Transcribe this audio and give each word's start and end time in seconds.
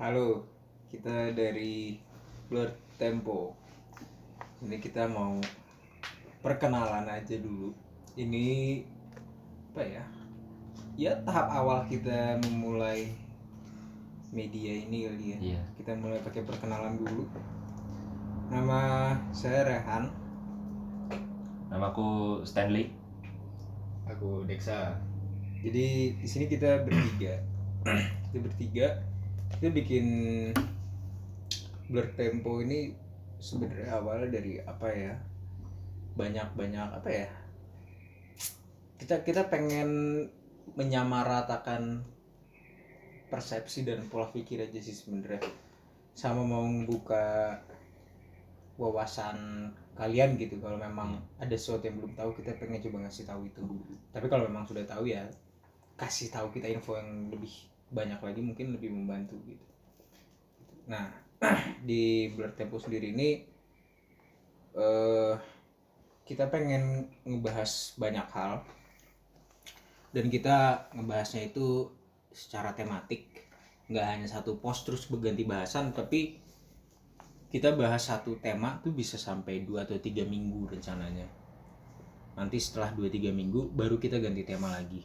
Halo, 0.00 0.40
kita 0.88 1.28
dari 1.36 1.92
Blur 2.48 2.72
Tempo. 2.96 3.52
Ini 4.64 4.80
kita 4.80 5.04
mau 5.04 5.36
perkenalan 6.40 7.04
aja 7.04 7.36
dulu. 7.36 7.68
Ini 8.16 8.80
apa 9.68 9.84
ya? 9.84 10.04
Ya 10.96 11.12
tahap 11.20 11.52
awal 11.52 11.84
kita 11.84 12.40
memulai 12.48 13.12
media 14.32 14.72
ini 14.72 15.04
kali 15.04 15.36
ya. 15.36 15.36
Iya. 15.36 15.60
Kita 15.76 15.92
mulai 16.00 16.24
pakai 16.24 16.48
perkenalan 16.48 16.96
dulu. 16.96 17.28
Nama 18.48 19.12
saya 19.36 19.68
Rehan. 19.68 20.08
Namaku 21.68 22.40
Stanley. 22.48 22.88
Aku 24.08 24.48
Deksa. 24.48 24.96
Jadi 25.60 26.16
di 26.16 26.24
sini 26.24 26.48
kita 26.48 26.88
bertiga. 26.88 27.36
kita 28.32 28.38
bertiga. 28.40 29.10
Kita 29.56 29.68
bikin 29.72 30.06
Blur 31.90 32.06
Tempo 32.14 32.62
ini 32.62 32.94
sebenarnya 33.42 33.98
awalnya 33.98 34.28
dari 34.30 34.62
apa 34.62 34.88
ya? 34.92 35.14
Banyak-banyak 36.14 36.88
apa 37.02 37.10
ya? 37.10 37.28
Kita 39.00 39.26
kita 39.26 39.48
pengen 39.50 39.90
menyamaratakan 40.78 42.04
persepsi 43.26 43.82
dan 43.82 44.06
pola 44.06 44.30
pikir 44.30 44.62
aja 44.62 44.78
sih 44.78 44.94
sebenarnya. 44.94 45.42
Sama 46.14 46.46
mau 46.46 46.62
membuka 46.62 47.58
wawasan 48.80 49.68
kalian 50.00 50.40
gitu 50.40 50.56
kalau 50.56 50.80
memang 50.80 51.20
ada 51.36 51.52
sesuatu 51.52 51.84
yang 51.84 52.00
belum 52.00 52.16
tahu 52.16 52.32
kita 52.40 52.56
pengen 52.56 52.80
coba 52.80 53.04
ngasih 53.04 53.28
tahu 53.28 53.44
itu 53.44 53.60
tapi 54.08 54.26
kalau 54.32 54.48
memang 54.48 54.64
sudah 54.64 54.80
tahu 54.88 55.12
ya 55.12 55.28
kasih 56.00 56.32
tahu 56.32 56.48
kita 56.48 56.72
info 56.72 56.96
yang 56.96 57.28
lebih 57.28 57.69
banyak 57.90 58.22
lagi 58.22 58.40
mungkin 58.40 58.74
lebih 58.74 58.94
membantu 58.94 59.36
gitu. 59.46 59.66
Nah 60.86 61.10
di 61.88 62.30
Blur 62.32 62.54
Tempo 62.54 62.78
sendiri 62.78 63.10
ini 63.10 63.30
eh 64.78 65.34
kita 66.30 66.46
pengen 66.46 67.10
ngebahas 67.26 67.98
banyak 67.98 68.28
hal. 68.30 68.62
Dan 70.10 70.30
kita 70.30 70.90
ngebahasnya 70.94 71.50
itu 71.50 71.90
secara 72.30 72.74
tematik. 72.74 73.46
Nggak 73.90 74.06
hanya 74.06 74.28
satu 74.30 74.58
post 74.62 74.86
terus 74.86 75.10
berganti 75.10 75.42
bahasan 75.42 75.90
tapi 75.90 76.38
kita 77.50 77.74
bahas 77.74 78.06
satu 78.06 78.38
tema 78.38 78.78
tuh 78.78 78.94
bisa 78.94 79.18
sampai 79.18 79.66
2 79.66 79.82
atau 79.82 79.98
tiga 79.98 80.22
minggu 80.22 80.70
rencananya. 80.70 81.26
Nanti 82.38 82.62
setelah 82.62 82.94
2-3 82.94 83.34
minggu 83.34 83.74
baru 83.74 83.98
kita 83.98 84.22
ganti 84.22 84.46
tema 84.46 84.70
lagi. 84.70 85.02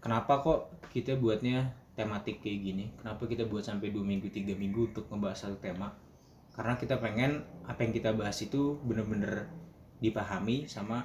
Kenapa 0.00 0.40
kok 0.40 0.88
kita 0.88 1.20
buatnya 1.20 1.76
tematik 2.00 2.40
kayak 2.40 2.60
gini 2.64 2.84
kenapa 2.96 3.28
kita 3.28 3.44
buat 3.44 3.60
sampai 3.60 3.92
2 3.92 4.00
minggu 4.00 4.32
tiga 4.32 4.56
minggu 4.56 4.96
untuk 4.96 5.12
ngebahas 5.12 5.44
satu 5.44 5.60
tema? 5.60 5.92
Karena 6.56 6.80
kita 6.80 6.96
pengen 6.96 7.44
apa 7.68 7.84
yang 7.84 7.92
kita 7.92 8.16
bahas 8.16 8.40
itu 8.40 8.80
bener-bener 8.80 9.52
dipahami 10.00 10.64
sama 10.64 11.04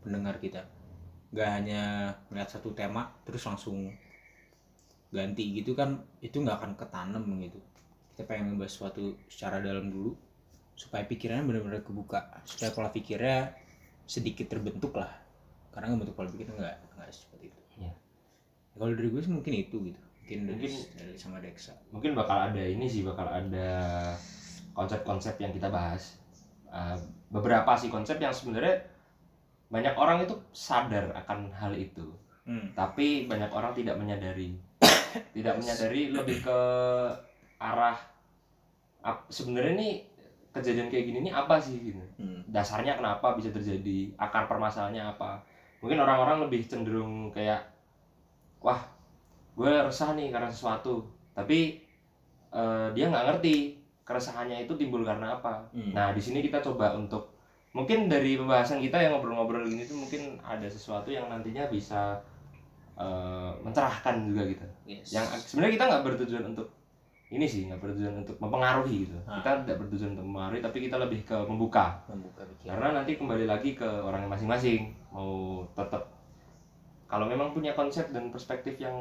pendengar 0.00 0.40
kita. 0.40 0.64
Gak 1.36 1.50
hanya 1.60 2.16
melihat 2.32 2.56
satu 2.56 2.72
tema 2.72 3.12
terus 3.28 3.44
langsung 3.44 3.92
ganti 5.12 5.60
gitu 5.60 5.76
kan 5.76 6.00
itu 6.24 6.40
nggak 6.40 6.56
akan 6.56 6.72
ketanam 6.80 7.28
gitu. 7.44 7.60
Kita 8.16 8.24
pengen 8.24 8.56
ngebahas 8.56 8.72
sesuatu 8.72 9.20
secara 9.28 9.60
dalam 9.60 9.92
dulu 9.92 10.16
supaya 10.72 11.04
pikirannya 11.04 11.44
benar-benar 11.44 11.84
kebuka. 11.84 12.40
Supaya 12.48 12.72
pola 12.72 12.88
pikirnya 12.88 13.52
sedikit 14.08 14.48
terbentuk 14.48 14.96
lah. 14.96 15.12
Karena 15.68 15.92
ngebentuk 15.92 16.16
pola 16.16 16.32
pikir 16.32 16.48
nggak 16.48 16.96
nggak 16.96 17.12
seperti 17.12 17.52
itu. 17.52 17.60
Iya. 17.80 17.92
kalau 18.80 18.96
dari 18.96 19.08
gue 19.12 19.20
sih 19.20 19.32
mungkin 19.32 19.54
itu 19.56 19.76
gitu 19.92 20.09
mungkin 20.20 20.40
Mungkin- 20.54 20.86
dari 20.94 21.16
sama 21.16 21.42
Dexa 21.42 21.74
Mungkin 21.90 22.14
bakal 22.14 22.52
ada 22.52 22.62
ini 22.62 22.86
sih, 22.86 23.02
bakal 23.02 23.26
ada 23.26 23.70
konsep-konsep 24.76 25.40
yang 25.42 25.50
kita 25.50 25.66
bahas. 25.72 26.20
Uh, 26.70 26.94
beberapa 27.34 27.74
sih 27.74 27.90
konsep 27.90 28.22
yang 28.22 28.30
sebenarnya 28.30 28.78
banyak 29.70 29.94
orang 29.98 30.22
itu 30.22 30.38
sadar 30.54 31.10
akan 31.14 31.50
hal 31.50 31.74
itu, 31.74 32.14
hmm. 32.46 32.78
tapi 32.78 33.26
banyak 33.26 33.50
orang 33.50 33.74
tidak 33.74 33.98
menyadari. 33.98 34.54
tidak 35.36 35.58
menyadari 35.58 36.14
lebih 36.14 36.46
ke 36.46 36.58
arah 37.58 37.98
sebenarnya 39.28 39.74
nih 39.76 39.94
kejadian 40.50 40.90
kayak 40.90 41.04
gini 41.06 41.18
nih 41.30 41.34
apa 41.34 41.56
sih 41.62 41.78
gitu. 41.78 42.02
Hmm. 42.18 42.42
dasarnya 42.50 42.98
kenapa 42.98 43.38
bisa 43.38 43.54
terjadi 43.54 44.10
akar 44.18 44.50
permasalahannya 44.50 45.14
apa 45.14 45.40
mungkin 45.78 46.02
orang-orang 46.02 46.44
lebih 46.48 46.66
cenderung 46.66 47.30
kayak 47.30 47.62
wah 48.60 48.82
gue 49.60 49.72
resah 49.84 50.16
nih 50.16 50.32
karena 50.32 50.48
sesuatu. 50.48 51.04
Tapi 51.36 51.76
eh, 52.48 52.88
dia 52.96 53.12
nggak 53.12 53.24
ngerti 53.28 53.76
keresahannya 54.08 54.64
itu 54.64 54.72
timbul 54.80 55.04
karena 55.04 55.36
apa. 55.36 55.60
Hmm. 55.76 55.92
nah 55.92 56.10
di 56.16 56.18
sini 56.18 56.40
kita 56.40 56.64
coba 56.64 56.96
untuk 56.96 57.36
mungkin 57.70 58.10
dari 58.10 58.34
pembahasan 58.34 58.82
kita 58.82 58.98
yang 58.98 59.14
ngobrol-ngobrol 59.14 59.62
gini 59.62 59.86
tuh 59.86 60.02
mungkin 60.02 60.34
ada 60.42 60.66
sesuatu 60.66 61.12
yang 61.12 61.28
nantinya 61.28 61.68
bisa 61.68 62.18
eh, 62.96 63.52
mencerahkan 63.60 64.24
juga 64.24 64.48
gitu. 64.48 64.66
Yes. 64.88 65.12
yang 65.12 65.28
sebenarnya 65.28 65.76
kita 65.76 65.84
nggak 65.92 66.04
bertujuan 66.08 66.44
untuk 66.56 66.68
ini 67.30 67.46
sih 67.46 67.70
nggak 67.70 67.78
bertujuan 67.78 68.26
untuk 68.26 68.36
mempengaruhi 68.42 69.06
gitu. 69.06 69.14
Ah. 69.28 69.38
kita 69.38 69.62
tidak 69.62 69.76
bertujuan 69.86 70.10
untuk 70.18 70.26
mempengaruhi 70.26 70.60
tapi 70.66 70.78
kita 70.88 70.96
lebih 70.98 71.20
ke 71.22 71.36
membuka. 71.46 72.02
Membuka 72.10 72.42
karena 72.66 72.88
nanti 72.98 73.14
kembali 73.14 73.46
lagi 73.46 73.78
ke 73.78 73.86
orang 73.86 74.26
masing-masing 74.26 74.90
mau 75.14 75.62
tetap 75.78 76.10
kalau 77.10 77.26
memang 77.26 77.50
punya 77.50 77.74
konsep 77.74 78.10
dan 78.14 78.30
perspektif 78.30 78.78
yang 78.78 78.94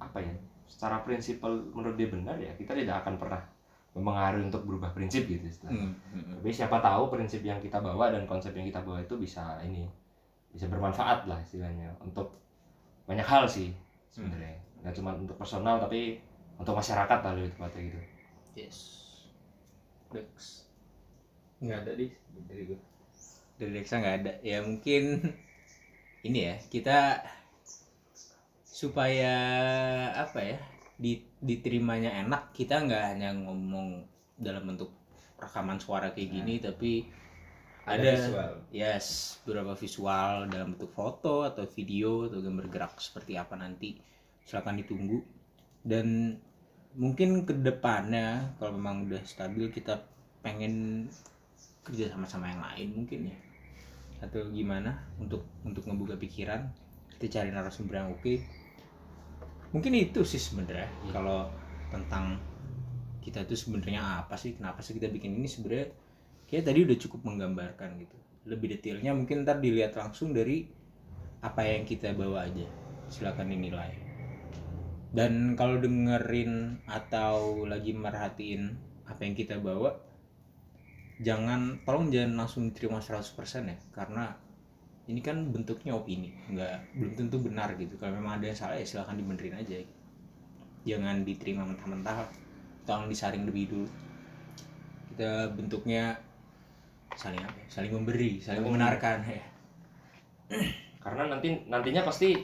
apa 0.00 0.18
ya 0.18 0.34
secara 0.66 1.04
prinsipal 1.04 1.52
menurut 1.76 1.94
dia 1.94 2.08
benar 2.08 2.40
ya 2.40 2.50
kita 2.56 2.72
tidak 2.72 3.04
akan 3.04 3.20
pernah 3.20 3.42
mempengaruhi 3.90 4.46
untuk 4.46 4.62
berubah 4.64 4.94
prinsip 4.94 5.26
gitu 5.26 5.42
istilahnya. 5.42 5.90
Hmm. 5.90 5.94
Hmm. 6.14 6.38
tapi 6.38 6.50
siapa 6.54 6.78
tahu 6.78 7.10
prinsip 7.10 7.42
yang 7.42 7.58
kita 7.58 7.82
bawa 7.82 8.14
dan 8.14 8.22
konsep 8.24 8.54
yang 8.54 8.64
kita 8.64 8.80
bawa 8.86 9.02
itu 9.02 9.18
bisa 9.18 9.58
ini 9.66 9.90
bisa 10.50 10.70
bermanfaat 10.70 11.26
lah 11.26 11.38
istilahnya 11.42 11.90
untuk 11.98 12.38
banyak 13.06 13.26
hal 13.26 13.46
sih 13.50 13.74
sebenarnya. 14.14 14.54
Nggak 14.86 14.94
cuma 14.94 15.10
untuk 15.18 15.34
personal 15.34 15.82
tapi 15.82 16.22
untuk 16.54 16.78
masyarakat 16.78 17.18
lah 17.18 17.32
lebih 17.34 17.50
tepatnya 17.58 17.80
gitu. 17.90 18.00
Yes. 18.54 18.78
Dex 20.10 20.66
nggak 21.60 21.84
ada 21.84 21.92
di 21.92 22.08
dari 22.48 22.62
gue 22.72 22.78
dari 23.60 23.70
Dexa 23.76 24.00
nggak 24.00 24.16
ada. 24.24 24.32
Ya 24.40 24.64
mungkin 24.64 25.02
ini 26.26 26.38
ya 26.46 26.54
kita 26.72 27.20
supaya 28.80 29.36
apa 30.16 30.40
ya 30.40 30.58
di- 30.96 31.28
diterimanya 31.36 32.24
enak 32.24 32.56
kita 32.56 32.80
nggak 32.80 33.04
hanya 33.12 33.36
ngomong 33.36 34.08
dalam 34.40 34.64
bentuk 34.72 34.88
rekaman 35.36 35.76
suara 35.76 36.16
kayak 36.16 36.30
gini 36.32 36.54
tapi 36.56 37.04
ada, 37.84 38.12
visual. 38.12 38.52
yes 38.72 39.36
beberapa 39.44 39.76
visual 39.76 40.48
dalam 40.48 40.76
bentuk 40.76 40.92
foto 40.96 41.44
atau 41.44 41.68
video 41.68 42.28
atau 42.28 42.40
gambar 42.40 42.66
gerak 42.72 42.94
seperti 43.00 43.36
apa 43.36 43.56
nanti 43.56 44.00
silakan 44.44 44.80
ditunggu. 44.80 45.18
Dan 45.80 46.36
mungkin 46.94 47.48
ke 47.48 47.56
depannya 47.56 48.56
kalau 48.60 48.76
memang 48.76 49.08
udah 49.08 49.22
stabil 49.24 49.72
kita 49.72 50.02
pengen 50.44 51.06
kerja 51.86 52.12
sama 52.12 52.28
sama 52.28 52.52
yang 52.52 52.62
lain 52.62 52.88
mungkin 53.02 53.20
ya. 53.32 53.38
Atau 54.20 54.52
gimana 54.52 55.00
untuk 55.16 55.48
untuk 55.64 55.88
ngebuka 55.88 56.20
pikiran 56.20 56.68
kita 57.16 57.40
cari 57.40 57.52
narasumber 57.52 58.00
yang 58.00 58.12
oke 58.12 58.34
mungkin 59.70 59.92
itu 59.94 60.26
sih 60.26 60.40
sebenarnya 60.42 60.90
Iya. 61.06 61.12
kalau 61.14 61.40
tentang 61.90 62.38
kita 63.20 63.44
tuh 63.46 63.58
sebenarnya 63.58 64.24
apa 64.24 64.34
sih 64.34 64.56
kenapa 64.56 64.80
sih 64.80 64.96
kita 64.96 65.12
bikin 65.12 65.36
ini 65.36 65.46
sebenarnya 65.46 65.92
kayak 66.50 66.66
tadi 66.66 66.78
udah 66.82 66.96
cukup 66.98 67.20
menggambarkan 67.30 68.00
gitu. 68.02 68.16
Lebih 68.48 68.74
detailnya 68.74 69.14
mungkin 69.14 69.46
ntar 69.46 69.62
dilihat 69.62 69.94
langsung 69.94 70.34
dari 70.34 70.66
apa 71.44 71.62
yang 71.62 71.86
kita 71.86 72.10
bawa 72.16 72.50
aja. 72.50 72.66
Silakan 73.06 73.54
dinilai. 73.54 73.92
Dan 75.10 75.54
kalau 75.54 75.78
dengerin 75.78 76.82
atau 76.86 77.66
lagi 77.66 77.94
merhatiin 77.94 78.74
apa 79.06 79.20
yang 79.26 79.34
kita 79.34 79.58
bawa 79.58 79.94
jangan 81.20 81.82
tolong 81.82 82.08
jangan 82.14 82.46
langsung 82.46 82.70
diterima 82.70 82.98
100% 82.98 83.70
ya. 83.70 83.76
Karena 83.94 84.34
ini 85.10 85.20
kan 85.20 85.50
bentuknya 85.50 85.98
opini 85.98 86.30
nggak 86.54 86.94
belum 86.94 87.12
tentu 87.18 87.36
benar 87.42 87.74
gitu. 87.74 87.98
Kalau 87.98 88.14
memang 88.14 88.38
ada 88.38 88.46
yang 88.46 88.58
salah 88.58 88.78
ya 88.78 88.86
silahkan 88.86 89.18
dibenerin 89.18 89.58
aja. 89.58 89.82
Jangan 90.86 91.26
diterima 91.26 91.66
mentah-mentah 91.66 92.30
tolong 92.86 93.10
disaring 93.10 93.42
lebih 93.42 93.66
dulu. 93.66 93.88
Kita 95.10 95.50
bentuknya 95.52 96.14
saling 97.18 97.42
apa 97.42 97.58
ya? 97.58 97.66
saling 97.66 97.90
memberi 97.90 98.38
saling 98.38 98.62
Saling 98.62 98.62
membenarkan 98.62 99.18
ya. 99.26 99.44
Karena 101.04 101.26
nanti 101.26 101.66
nantinya 101.66 102.06
pasti 102.06 102.38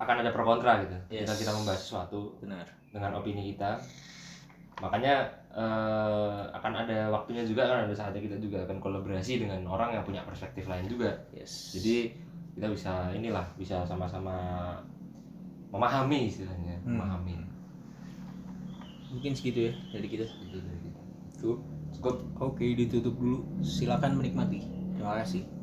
akan 0.00 0.24
ada 0.24 0.32
pro 0.32 0.48
kontra 0.48 0.80
gitu. 0.82 0.96
Yes. 1.12 1.28
kita 1.28 1.44
kita 1.44 1.52
membahas 1.52 1.80
sesuatu 1.84 2.40
benar. 2.40 2.66
dengan 2.88 3.20
opini 3.20 3.52
kita. 3.52 3.76
Makanya 4.80 5.28
eh, 5.52 6.40
akan 6.52 6.72
ada 6.84 7.12
waktunya 7.12 7.44
juga 7.44 7.68
kan 7.68 7.78
ada 7.84 7.94
saatnya 7.94 8.24
kita 8.24 8.36
juga 8.40 8.64
akan 8.64 8.80
kolaborasi 8.80 9.44
dengan 9.44 9.60
orang 9.68 9.94
yang 9.96 10.04
punya 10.04 10.24
perspektif 10.24 10.66
lain 10.66 10.88
juga. 10.88 11.12
Yes. 11.36 11.76
Jadi 11.76 12.16
kita 12.56 12.66
bisa 12.68 12.92
inilah 13.16 13.46
bisa 13.56 13.84
sama-sama 13.88 14.36
memahami 15.72 16.28
istilahnya 16.28 16.76
Hmm. 16.84 16.96
memahami. 17.00 17.36
Mungkin 19.12 19.32
segitu 19.36 19.68
ya 19.68 19.72
dari 19.92 20.08
kita. 20.08 20.24
Itu 20.24 20.58
dari 20.60 20.80
kita. 20.80 21.00
cukup. 21.42 21.58
Cukup. 21.92 22.16
oke 22.40 22.64
ditutup 22.64 23.14
dulu. 23.16 23.44
Silakan 23.60 24.20
menikmati. 24.20 24.64
Terima 24.96 25.20
kasih 25.20 25.61